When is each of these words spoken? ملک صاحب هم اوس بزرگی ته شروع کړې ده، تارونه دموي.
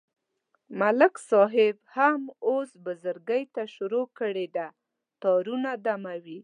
ملک 0.79 1.15
صاحب 1.29 1.75
هم 1.95 2.21
اوس 2.47 2.69
بزرگی 2.85 3.43
ته 3.55 3.63
شروع 3.75 4.05
کړې 4.19 4.47
ده، 4.55 4.67
تارونه 5.21 5.71
دموي. 5.85 6.39